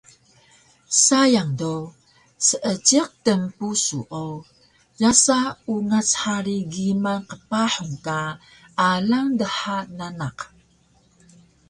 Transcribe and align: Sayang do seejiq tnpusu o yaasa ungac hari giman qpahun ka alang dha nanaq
Sayang 1.03 1.51
do 1.59 1.73
seejiq 2.45 3.09
tnpusu 3.25 3.99
o 4.25 4.27
yaasa 5.01 5.37
ungac 5.73 6.09
hari 6.23 6.57
giman 6.73 7.19
qpahun 7.29 7.91
ka 8.05 8.19
alang 8.89 9.29
dha 9.39 9.75
nanaq 9.97 10.37